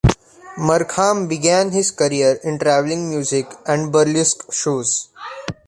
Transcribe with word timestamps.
Markham 0.57 1.27
began 1.27 1.69
his 1.69 1.91
career 1.91 2.39
in 2.43 2.57
traveling 2.57 3.07
music 3.07 3.45
and 3.67 3.91
burlesque 3.91 4.51
shows. 4.51 5.09